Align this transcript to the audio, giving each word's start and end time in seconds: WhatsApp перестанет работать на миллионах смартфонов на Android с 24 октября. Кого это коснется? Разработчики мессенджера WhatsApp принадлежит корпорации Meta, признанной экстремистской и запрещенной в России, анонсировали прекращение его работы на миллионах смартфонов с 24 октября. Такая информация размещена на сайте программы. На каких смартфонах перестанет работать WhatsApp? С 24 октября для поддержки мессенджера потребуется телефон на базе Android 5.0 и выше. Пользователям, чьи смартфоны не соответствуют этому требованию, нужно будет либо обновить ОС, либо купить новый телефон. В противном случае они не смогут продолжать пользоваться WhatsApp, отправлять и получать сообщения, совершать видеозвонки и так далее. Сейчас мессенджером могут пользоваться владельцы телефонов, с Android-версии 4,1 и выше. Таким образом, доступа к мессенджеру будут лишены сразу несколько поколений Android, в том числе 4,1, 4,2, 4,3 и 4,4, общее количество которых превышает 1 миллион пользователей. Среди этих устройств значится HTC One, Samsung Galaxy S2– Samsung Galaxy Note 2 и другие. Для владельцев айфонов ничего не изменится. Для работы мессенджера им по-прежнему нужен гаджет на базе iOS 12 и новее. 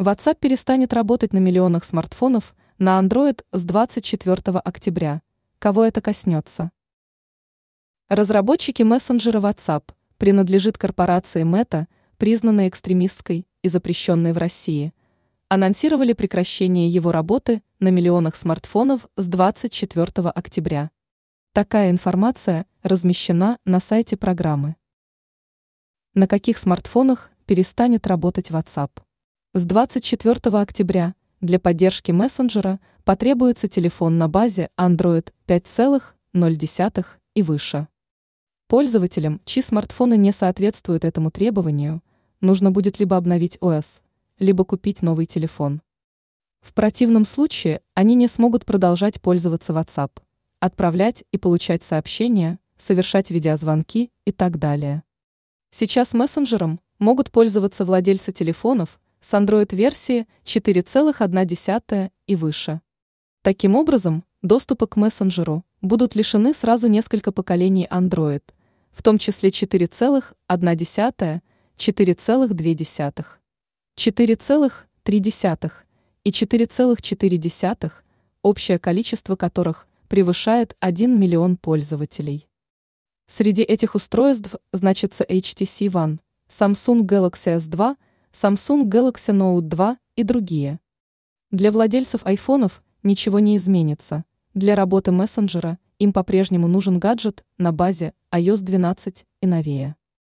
WhatsApp 0.00 0.36
перестанет 0.38 0.92
работать 0.92 1.32
на 1.32 1.38
миллионах 1.38 1.84
смартфонов 1.84 2.54
на 2.78 3.00
Android 3.00 3.44
с 3.50 3.64
24 3.64 4.60
октября. 4.60 5.22
Кого 5.58 5.84
это 5.84 6.00
коснется? 6.00 6.70
Разработчики 8.08 8.84
мессенджера 8.84 9.40
WhatsApp 9.40 9.90
принадлежит 10.16 10.78
корпорации 10.78 11.42
Meta, 11.42 11.86
признанной 12.16 12.68
экстремистской 12.68 13.48
и 13.62 13.68
запрещенной 13.68 14.32
в 14.32 14.38
России, 14.38 14.94
анонсировали 15.48 16.12
прекращение 16.12 16.88
его 16.88 17.10
работы 17.10 17.64
на 17.80 17.88
миллионах 17.88 18.36
смартфонов 18.36 19.08
с 19.16 19.26
24 19.26 20.30
октября. 20.30 20.92
Такая 21.52 21.90
информация 21.90 22.66
размещена 22.84 23.58
на 23.64 23.80
сайте 23.80 24.16
программы. 24.16 24.76
На 26.14 26.28
каких 26.28 26.56
смартфонах 26.56 27.32
перестанет 27.46 28.06
работать 28.06 28.52
WhatsApp? 28.52 28.90
С 29.58 29.64
24 29.64 30.56
октября 30.56 31.16
для 31.40 31.58
поддержки 31.58 32.12
мессенджера 32.12 32.78
потребуется 33.02 33.66
телефон 33.66 34.16
на 34.16 34.28
базе 34.28 34.70
Android 34.78 35.32
5.0 35.48 37.06
и 37.34 37.42
выше. 37.42 37.88
Пользователям, 38.68 39.40
чьи 39.44 39.60
смартфоны 39.60 40.16
не 40.16 40.30
соответствуют 40.30 41.04
этому 41.04 41.32
требованию, 41.32 42.04
нужно 42.40 42.70
будет 42.70 43.00
либо 43.00 43.16
обновить 43.16 43.58
ОС, 43.60 44.00
либо 44.38 44.64
купить 44.64 45.02
новый 45.02 45.26
телефон. 45.26 45.82
В 46.60 46.72
противном 46.72 47.24
случае 47.24 47.80
они 47.94 48.14
не 48.14 48.28
смогут 48.28 48.64
продолжать 48.64 49.20
пользоваться 49.20 49.72
WhatsApp, 49.72 50.12
отправлять 50.60 51.24
и 51.32 51.36
получать 51.36 51.82
сообщения, 51.82 52.60
совершать 52.76 53.32
видеозвонки 53.32 54.12
и 54.24 54.30
так 54.30 54.60
далее. 54.60 55.02
Сейчас 55.72 56.12
мессенджером 56.14 56.78
могут 57.00 57.32
пользоваться 57.32 57.84
владельцы 57.84 58.30
телефонов, 58.30 59.00
с 59.20 59.34
Android-версии 59.34 60.26
4,1 60.44 62.10
и 62.26 62.36
выше. 62.36 62.80
Таким 63.42 63.76
образом, 63.76 64.24
доступа 64.42 64.86
к 64.86 64.96
мессенджеру 64.96 65.64
будут 65.80 66.14
лишены 66.14 66.54
сразу 66.54 66.88
несколько 66.88 67.32
поколений 67.32 67.86
Android, 67.90 68.42
в 68.90 69.02
том 69.02 69.18
числе 69.18 69.50
4,1, 69.50 70.34
4,2, 70.48 71.40
4,3 73.96 75.72
и 76.24 76.30
4,4, 76.30 77.92
общее 78.42 78.78
количество 78.78 79.36
которых 79.36 79.86
превышает 80.08 80.76
1 80.80 81.18
миллион 81.18 81.56
пользователей. 81.56 82.48
Среди 83.26 83.62
этих 83.62 83.94
устройств 83.94 84.54
значится 84.72 85.24
HTC 85.24 85.88
One, 85.88 86.18
Samsung 86.48 87.02
Galaxy 87.02 87.56
S2– 87.56 87.96
Samsung 88.32 88.88
Galaxy 88.88 89.32
Note 89.32 89.62
2 89.62 89.98
и 90.16 90.22
другие. 90.22 90.80
Для 91.50 91.72
владельцев 91.72 92.20
айфонов 92.24 92.82
ничего 93.02 93.38
не 93.38 93.56
изменится. 93.56 94.24
Для 94.54 94.74
работы 94.74 95.12
мессенджера 95.12 95.78
им 95.98 96.12
по-прежнему 96.12 96.68
нужен 96.68 96.98
гаджет 96.98 97.44
на 97.56 97.72
базе 97.72 98.12
iOS 98.30 98.60
12 98.60 99.26
и 99.40 99.46
новее. 99.46 99.96